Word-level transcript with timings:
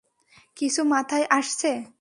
কিছু 0.57 0.81
মাথায় 0.83 1.25
আসছে? 1.29 1.71